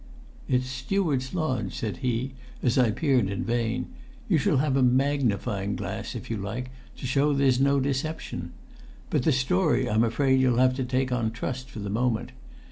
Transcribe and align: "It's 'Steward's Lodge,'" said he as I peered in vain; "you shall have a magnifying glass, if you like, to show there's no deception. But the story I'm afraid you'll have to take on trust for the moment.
"It's 0.49 0.65
'Steward's 0.65 1.35
Lodge,'" 1.35 1.77
said 1.77 1.97
he 1.97 2.31
as 2.63 2.75
I 2.75 2.89
peered 2.89 3.29
in 3.29 3.43
vain; 3.43 3.85
"you 4.27 4.39
shall 4.39 4.57
have 4.57 4.75
a 4.75 4.81
magnifying 4.81 5.75
glass, 5.75 6.15
if 6.15 6.27
you 6.31 6.37
like, 6.37 6.71
to 6.97 7.05
show 7.05 7.33
there's 7.33 7.59
no 7.61 7.79
deception. 7.79 8.51
But 9.11 9.21
the 9.21 9.31
story 9.31 9.87
I'm 9.87 10.03
afraid 10.03 10.41
you'll 10.41 10.57
have 10.57 10.73
to 10.77 10.83
take 10.85 11.11
on 11.11 11.29
trust 11.29 11.69
for 11.69 11.77
the 11.77 11.91
moment. 11.91 12.31